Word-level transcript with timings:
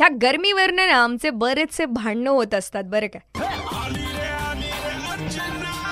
ह्या 0.00 0.08
गरमीवरनं 0.22 0.86
ना 0.88 0.94
आमचे 0.96 1.30
बरेचसे 1.30 1.84
भांडणं 1.84 2.30
होत 2.30 2.54
असतात 2.54 2.84
बरं 2.84 3.06
काय 3.06 3.48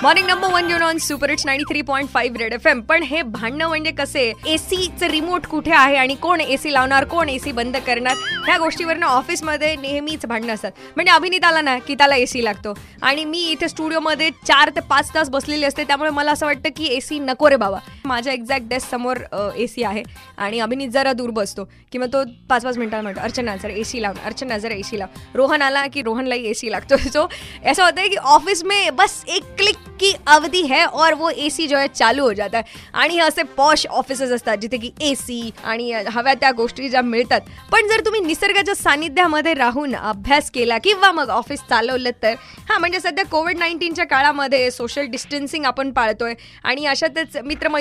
morning 0.03 0.27
number 0.27 0.51
one 0.53 0.69
युन 0.69 0.81
on 0.81 0.97
super 0.97 1.29
it's 1.29 1.45
ninety 1.45 1.73
three 1.73 1.81
point 1.81 2.09
five 2.09 2.37
red 2.39 2.53
F 2.53 2.65
M 2.67 2.81
पण 2.81 3.03
हे 3.03 3.21
भांडणं 3.21 3.67
म्हणजे 3.67 3.91
कसे? 3.91 4.21
एसीचं 4.47 5.07
रिमोट 5.07 5.47
कुठे 5.47 5.71
आहे 5.71 5.95
आणि 5.95 6.15
कोण 6.15 6.41
एसी 6.41 6.73
लावणार 6.73 7.05
कोण 7.05 7.29
एसी 7.29 7.51
बंद 7.51 7.77
करणार? 7.87 8.15
ह्या 8.45 8.57
गोष्टीवरनं 8.57 9.05
ऑफिसमध्ये 9.05 9.75
नेहमीच 9.75 10.25
भांडणं 10.25 10.53
असतात. 10.53 10.71
म्हणजे 10.95 11.11
अभिनीत 11.11 11.45
आला 11.45 11.61
ना 11.61 11.77
की 11.77 11.95
त्याला 11.95 12.15
एसी 12.15 12.43
लागतो. 12.43 12.73
आणि 13.01 13.25
मी 13.25 13.43
इथे 13.51 13.67
स्टुडिओमध्ये 13.69 14.29
चार 14.47 14.69
ते 14.69 14.79
पाच 14.79 15.13
तास 15.15 15.29
बसलेली 15.29 15.65
असते 15.65 15.83
त्यामुळे 15.83 16.09
मला 16.09 16.31
असं 16.31 16.45
वाटतं 16.45 16.69
की 16.75 16.93
एसी 16.95 17.19
नको 17.19 17.49
रे 17.49 17.55
बाबा. 17.55 17.79
माझ्या 18.05 18.33
एक्झॅक्ट 18.33 18.67
डेस्क 18.69 18.89
समोर 18.89 19.17
एसी 19.57 19.83
आहे 19.83 20.03
आणि 20.37 20.59
अभिनीत 20.59 20.89
जरा 20.89 21.13
दूर 21.13 21.29
बसतो 21.29 21.63
किंवा 21.91 22.07
तो 22.13 22.23
पाच 22.49 22.63
पाच 22.65 22.77
मिनिटाला 22.77 23.01
म्हणतो 23.01 23.21
अर्चना 23.21 23.55
जरा 23.55 23.73
एसी 23.73 24.01
लाव 24.01 24.13
अर्चना 24.25 24.57
जरा 24.57 24.81
सी 24.83 24.99
लाव. 24.99 25.07
रोहन 25.35 25.61
आला 25.61 25.85
की 25.87 26.01
रोहनलाही 26.01 26.49
एसी 26.49 26.71
लागतो. 26.71 26.97
सो 26.97 27.27
ऐसा 27.63 27.83
होता 27.83 28.01
है 28.01 28.07
कि 28.07 28.15
ऑफिस 28.15 28.63
में 28.63 28.95
बस 28.95 29.23
एक 29.27 29.43
क्लिक 29.57 29.77
की 29.99 30.13
अवधी 30.27 30.61
है 30.67 30.83
और 30.85 31.13
वो 31.13 31.29
एसी 31.29 31.67
जो 31.67 31.77
है 31.77 31.87
चालू 31.89 32.23
हो 32.23 32.33
जाता 32.33 32.57
है. 32.57 32.63
आणि 32.93 33.13
हे 33.13 33.19
असे 33.21 33.43
पॉश 33.57 33.85
ऑफिसेस 33.87 34.31
असतात 34.31 34.57
जिथे 34.57 34.77
की 34.77 34.91
एसी 35.01 35.49
आणि 35.63 35.91
हव्या 36.07 36.33
त्या 36.33 36.51
गोष्टी 36.51 36.89
ज्या 36.89 37.01
मिळतात. 37.01 37.41
पण 37.71 37.87
जर 37.87 38.05
तुम्ही 38.05 38.21
निसर्गाच्या 38.21 38.75
सानिध्यामध्ये 38.75 39.53
राहून 39.53 39.95
अभ्यास 39.95 40.49
केला 40.51 40.77
किंवा 40.83 41.11
मग 41.11 41.29
ऑफिस 41.29 41.59
चालवलं 41.69 42.09
तर 42.23 42.33
हां 42.69 42.79
म्हणजे 42.79 42.99
सध्या 42.99 43.25
कोविड 43.25 43.57
नाईन्टीनच्या 43.57 44.05
काळामध्ये 44.05 44.69
सोशल 44.71 45.05
डिस्टन्सिंग 45.11 45.65
आपण 45.65 45.91
पाळतोय. 45.91 46.33
आणि 46.63 46.85
अशातच 46.85 47.37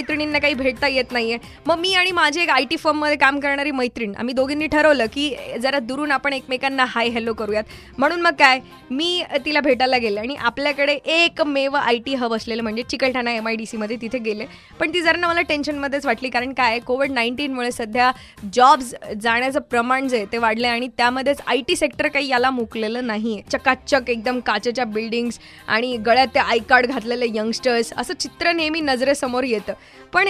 मैत्रिणींना 0.08 0.38
काही 0.38 0.54
भेटता 0.54 0.86
येत 0.88 1.12
नाहीये. 1.12 1.38
मग 1.66 1.78
मी 1.78 1.92
आणि 1.94 2.12
माझी 2.12 2.40
एक 2.40 2.50
आय 2.50 2.64
टी 2.70 2.76
फर्ममध्ये 2.76 3.16
काम 3.16 3.38
करणारी 3.40 3.70
मैत्रीण 3.70 4.14
आम्ही 4.18 4.34
दोघींनी 4.34 4.66
ठरवलं 4.66 5.06
की 5.14 5.34
जरा 5.62 5.78
दुरून 5.78 6.10
आपण 6.12 6.32
एकमेकांना 6.32 6.84
हाय 6.88 7.08
हॅलो 7.08 7.32
करूयात. 7.32 7.64
म्हणून 7.98 8.20
मग 8.20 8.34
काय 8.38 8.60
मी 8.90 9.22
तिला 9.44 9.60
भेटायला 9.60 9.98
गेले 9.98 10.20
आणि 10.20 10.34
आपल्याकडे 10.38 10.92
एकमेव 11.06 11.74
आय 11.76 11.98
टी 12.06 12.14
हब 12.14 12.34
असलेलं 12.34 12.62
म्हणजे 12.62 12.82
चिकलठाणा 12.90 13.32
एम 13.32 13.48
आय 13.48 13.56
डी 13.56 13.66
सीमध्ये 13.66 13.96
तिथे 14.00 14.18
गेले. 14.18 14.44
पण 14.80 14.92
ती 14.94 15.00
जरा 15.02 15.18
ना 15.18 15.28
मला 15.28 15.40
टेन्शनमध्येच 15.48 16.06
वाटली 16.06 16.28
कारण 16.30 16.52
काय 16.52 16.78
कोविड 16.86 17.12
नाईन्टीनमुळे 17.12 17.70
सध्या 17.72 18.10
जॉब्स 18.54 18.94
जाण्याचं 19.22 19.60
प्रमाण 19.60 20.08
जे 20.08 20.16
आहे 20.16 20.26
ते 20.32 20.38
वाढलं 20.38 20.68
आणि 20.68 20.88
त्यामध्येच 20.96 21.40
आय 21.46 21.60
टी 21.68 21.76
सेक्टर 21.76 22.08
काही 22.08 22.28
याला 22.28 22.50
मुकलेलं 22.50 23.06
नाही 23.06 23.34
आहे 23.34 23.42
चकाचक 23.52 24.10
एकदम 24.10 24.40
काचेच्या 24.46 24.84
बिल्डिंग्स 24.86 25.38
आणि 25.68 25.96
गळ्यात 26.06 26.28
ते 26.34 26.38
आय 26.38 26.58
कार्ड 26.68 26.86
घातलेले 26.86 27.26
यंगस्टर्स 27.34 27.92
असं 27.96 28.14
चित्र 28.14 28.52
नेहमी 28.52 28.80
नजरेसमोर 28.80 29.44
येतं. 29.44 29.72
पण 30.12 30.28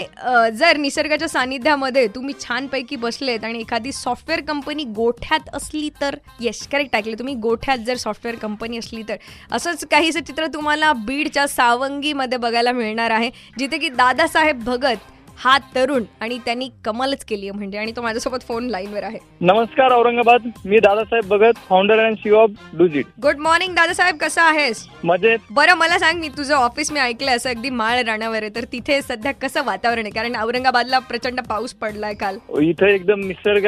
जर 0.56 0.76
निसर्गाच्या 0.76 1.28
सानिध्यामध्ये 1.28 2.06
तुम्ही 2.14 2.34
छानपैकी 2.40 2.96
बसलेत 2.96 3.44
आणि 3.44 3.60
एखादी 3.60 3.92
सॉफ्टवेअर 3.92 4.40
कंपनी 4.48 4.84
गोठ्यात 4.96 5.48
असली 5.54 5.88
तर 6.00 6.16
यश 6.40 6.66
करेक्ट 6.72 6.96
ऐकले 6.96 7.14
तुम्ही 7.18 7.34
गोठ्यात 7.34 7.78
जर 7.78 7.96
सॉफ्टवेअर 7.96 8.38
कंपनी 8.38 8.78
असली 8.78 9.02
तर. 9.08 9.16
असंच 9.52 9.84
काहीसं 9.90 10.20
चित्र 10.20 10.46
तुम्हाला 10.46 10.92
बीडच्या 11.06 11.46
सावंगीमध्ये 11.48 12.38
बघायला 12.38 12.72
मिळणार 12.72 13.10
आहे. 13.10 13.30
जिथे 13.58 13.78
की 13.78 13.88
दादासाहेब 13.88 14.64
भगत 14.64 14.96
हा 15.38 15.56
तरुण 15.74 16.04
आणि 16.20 16.38
त्यांनी 16.44 16.68
कमालच 16.84 17.24
केली 17.24 17.48
आहे 17.48 17.58
म्हणजे 17.58 17.78
आणि 17.78 17.92
तो 17.96 18.02
माझ्यासोबत 18.02 18.42
फोन 18.48 18.66
लाईनवर 18.70 19.02
आहे. 19.02 19.18
नमस्कार 19.40 19.92
औरंगाबाद. 19.92 20.48
मी 20.64 20.78
Dadasaheb 20.78 21.28
Bhagat 21.28 21.58
founder 21.68 21.98
and 21.98 22.16
CEO 22.16 22.36
of 22.36 22.50
डुजिट 22.78 23.06
good 23.22 23.38
morning 23.38 23.74
Dadasaheb 23.74 24.16
कसा 24.20 24.42
आहेस? 24.44 24.84
मजेत. 25.04 25.38
बरं 25.50 25.74
मला 25.74 25.98
सांग 25.98 26.18
मी 26.20 26.28
तुझं 26.28 26.54
ऑफिस 26.54 26.90
मी 26.92 27.00
ऐकलंय 27.00 27.36
असं 27.36 27.50
अगदी 27.50 27.70
माळ 27.72 28.02
राणावर 28.06 28.42
आहे 28.42 28.54
तर 28.54 28.64
तिथे 28.72 29.00
सध्या 29.02 29.32
कसं 29.32 29.64
वातावरण 29.64 30.02
आहे? 30.02 30.10
कारण 30.10 30.36
औरंगाबादला 30.42 30.98
प्रचंड 30.98 31.40
पाऊस 31.48 31.74
पडलाय 31.74 32.14
काल. 32.14 32.38
इथे 32.60 32.92
एकदम 32.94 33.26
निसर्ग 33.26 33.66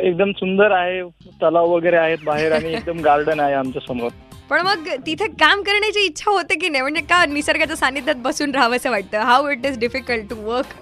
एकदम 0.00 0.32
सुंदर 0.32 0.70
आहे 0.72 1.02
तलाव 1.42 1.70
वगैरे 1.74 1.96
आहेत 1.96 2.24
बाहेर 2.24 2.52
आणि 2.52 2.72
एकदम 2.74 3.00
गार्डन 3.04 3.40
आहे 3.40 3.54
आमच्यासमोर. 3.54 4.10
पण 4.50 4.60
मग 4.60 4.88
तिथे 5.06 5.26
काम 5.40 5.62
करण्याची 5.62 6.00
इच्छा 6.06 6.30
होते 6.30 6.54
की 6.54 6.68
नाही? 6.68 6.82
म्हणजे 6.82 7.00
का 7.00 7.24
निसर्गाच्या 7.26 7.76
सानिध्यात 7.76 8.16
बसून 8.22 8.54
राहावंसं 8.54 8.90
वाटतं? 8.90 9.18
How 9.20 9.48
it 9.50 9.66
is 9.66 9.78
difficult 9.78 10.28
to 10.30 10.36
work 10.44 10.74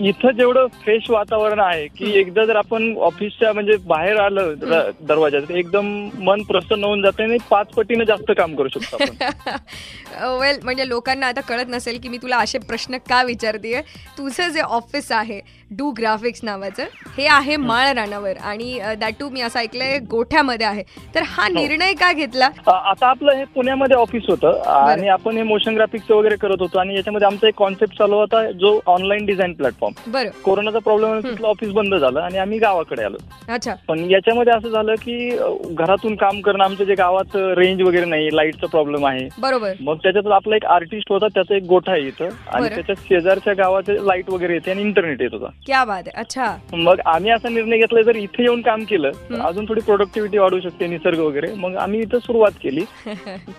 इथं 0.00 0.30
जेवढं 0.30 0.66
फ्रेश 0.82 1.08
वातावरण 1.10 1.60
आहे 1.60 1.86
की 1.88 2.10
एकदा 2.20 2.44
जर 2.44 2.56
आपण 2.56 2.92
ऑफिसच्या 3.00 3.52
म्हणजे 3.52 3.76
बाहेर 3.86 4.16
आलं 4.16 4.52
द- 4.60 4.90
दरवाजात 5.00 5.42
तर 5.48 5.54
एकदम 5.54 5.86
मन 6.18 6.42
प्रसन्न 6.42 6.84
होऊन 6.84 7.02
जाते 7.02 7.22
आणि 7.22 7.36
पाच 7.50 7.66
पटीनं 7.66 8.04
जास्त 8.04 8.32
काम 8.36 8.54
करू 8.54 8.68
शकतो 8.68 8.96
वेल 10.38 10.58
म्हणजे 10.64 10.88
लोकांना 10.88 11.26
आता 11.26 11.40
कळत 11.40 11.68
नसेल 11.68 11.98
की 12.00 12.08
मी 12.08 12.18
तुला 12.18 12.38
असे 12.38 12.58
प्रश्न 12.58 12.96
का 13.08 13.22
विचारते 13.22 13.80
तुझं 14.18 14.48
जे 14.48 14.60
ऑफिस 14.60 15.10
आहे 15.12 15.40
डू 15.70 15.90
ग्राफिक्स 15.90 16.40
नावाचं 16.42 16.84
हे 17.18 17.26
आहे 17.26 17.56
माळ 17.56 17.92
रानावर 17.92 18.36
आणि 18.42 18.78
दॅट 19.00 19.14
टू 19.20 19.28
मी 19.28 19.40
असं 19.40 19.58
ऐकलंय 19.58 19.98
गोठ्यामध्ये 20.10 20.66
आहे. 20.66 20.82
तर 21.14 21.22
हा 21.26 21.46
निर्णय 21.48 21.92
का 21.92 22.12
घेतला? 22.12 22.48
आता 22.66 23.06
आपलं 23.06 23.36
हे 23.36 23.44
पुण्यामध्ये 23.44 23.96
ऑफिस 23.96 24.22
होतं. 24.28 24.60
आणि 24.68 25.08
आपण 25.08 25.36
हे 25.36 25.42
मोशन 25.42 25.74
ग्राफिक्स 25.74 26.10
वगैरे 26.10 26.36
करत 26.36 26.60
होतो. 26.60 26.78
आणि 26.78 26.94
याच्यामध्ये 26.96 27.26
आमचा 27.26 27.48
एक 27.48 27.54
कॉन्सेप्ट 27.54 27.96
चालू 27.98 28.16
होता 28.16 28.42
जो 28.52 28.78
ऑनलाईन 28.86 29.26
डिझाईन 29.26 29.52
प्लॅटफॉर्म 29.60 29.94
कोरोनाचा 30.44 30.78
प्रॉब्लेम 30.78 31.18
तिथलं 31.20 31.46
ऑफिस 31.46 31.70
बंद 31.70 31.94
झालं 31.94 32.20
आणि 32.20 32.38
आम्ही 32.38 32.58
गावाकडे 32.58 33.02
आलो. 33.02 33.16
अच्छा. 33.48 33.74
पण 33.88 34.04
याच्यामध्ये 34.10 34.52
असं 34.52 34.68
झालं 34.68 34.94
की 34.94 35.16
घरातून 35.70 36.14
काम 36.16 36.40
करणं 36.40 36.64
आमच्या 36.64 36.86
जे 36.86 36.94
गावात 36.94 37.36
रेंज 37.56 37.82
वगैरे 37.82 38.04
नाही 38.04 38.28
लाईटचा 38.36 38.66
प्रॉब्लेम 38.66 39.06
आहे. 39.06 39.28
बरोबर. 39.38 39.72
मग 39.80 39.96
त्याच्यात 39.96 40.30
आपला 40.32 40.56
एक 40.56 40.64
आर्टिस्ट 40.66 41.12
होता 41.12 41.26
त्याचा 41.34 41.56
एक 41.56 41.62
गोठा 41.62 41.92
आहे 41.92 42.06
इथं. 42.06 42.28
आणि. 42.48 42.68
त्याच्या 42.68 42.94
शेजारच्या 43.08 43.54
गावात 43.54 43.90
लाइट 44.00 44.30
वगैरे 44.30 44.54
येते 44.54 44.70
आणि 44.70 44.82
इंटरनेट 44.82 45.20
येत 45.22 45.30
होता. 45.32 45.50
क्या 45.66 45.84
बात 45.84 46.02
आहे. 46.06 46.20
अच्छा. 46.20 46.54
मग 46.74 47.00
आम्ही 47.06 47.30
असा 47.30 47.48
निर्णय 47.48 47.78
घेतला 47.78 48.02
जर 48.02 48.16
इथे 48.16 48.42
येऊन 48.42 48.60
काम 48.60 48.84
केलं 48.84 49.10
तर. 49.30 49.40
अजून 49.40 49.64
थोडी 49.68 49.80
प्रोडक्टिव्हिटी 49.80 50.38
वाढू 50.38 50.60
शकते 50.60 50.86
निसर्ग 50.86 51.18
वगैरे. 51.18 51.52
मग 51.56 51.76
आम्ही 51.76 52.00
इथं 52.00 52.18
सुरुवात 52.18 52.52
केली. 52.62 52.84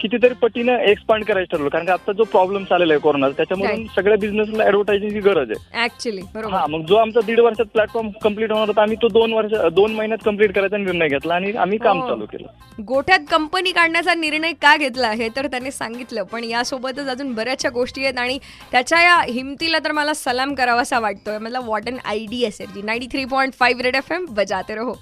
कितीतरी 0.01 0.33
पटीनं 0.41 0.77
एक्सपांड 0.81 1.23
करायचं 1.23 1.49
ठरवलं 1.51 1.69
कारण 1.69 1.85
का 1.85 1.93
आता 1.93 2.11
जो 2.11 2.23
प्रॉब्लेम 2.23 2.63
चाललेला 2.63 2.93
आहे 2.93 3.01
कोरोनाचा 3.01 3.33
त्याच्यामुळे 3.37 3.69
Right. 3.71 3.87
सगळ्या 3.95 4.17
बिझनेसला 4.17 4.63
ऍडव्हर्टायझिंगची 4.63 5.19
गरज 5.19 5.51
आहे. 5.51 5.83
ऍक्च्युली 5.91 6.21
हा 6.21 6.29
बरोबर 6.33 6.65
मग 6.69 6.85
जो 6.85 6.95
आमचा 6.95 7.19
दीड 7.25 7.39
वर्षात 7.39 7.65
प्लॅटफॉर्म 7.73 8.09
कंप्लीट 8.23 8.51
होणार 8.51 8.67
होता 8.67 8.81
आम्ही 8.81 8.97
तो 9.01 9.07
दोन 9.09 9.33
वर्ष 9.33 9.53
दोन 9.73 9.93
महिन्यात 9.95 10.25
कंप्लीट 10.25 10.53
करायचा 10.55 10.77
निर्णय 10.77 11.07
घेतला 11.07 11.35
आणि 11.35 11.51
आम्ही 11.51 11.77
काम 11.77 12.01
हो. 12.01 12.07
चालू 12.07 12.25
केलं. 12.25 12.47
गोठ्यात 12.87 13.19
कंपनी 13.31 13.71
काढण्याचा 13.71 14.13
निर्णय 14.13 14.53
का 14.61 14.75
घेतला 14.77 15.11
हे 15.11 15.27
तर 15.35 15.47
त्यांनी 15.47 15.71
सांगितलं. 15.71 16.23
पण 16.23 16.43
यासोबतच 16.43 17.07
अजून 17.07 17.33
बऱ्याचशा 17.33 17.69
गोष्टी 17.69 18.03
आहेत 18.05 18.17
आणि 18.17 18.37
त्याच्या 18.71 19.01
या 19.01 19.19
हिमतीला 19.29 19.79
तर 19.79 19.91
मला 19.91 20.13
सलाम 20.13 20.53
करावासा 20.53 20.99
वाटतोय. 20.99 21.37
मला 21.37 21.59
what 21.59 21.87
an 21.87 21.97
idea 22.05 22.51
sir 22.51 22.65
ji 22.75 22.81
ninety 22.81 23.07
three 23.11 23.25
point 23.25 23.53
five 23.53 23.81
red 23.83 23.95
F 23.95 24.11
M 24.11 24.25
बजाते 24.29 24.75
रहो. 24.75 24.93